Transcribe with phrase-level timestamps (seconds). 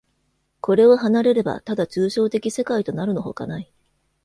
[0.61, 3.71] これを離れれば、ただ抽象的世界となるのほかない。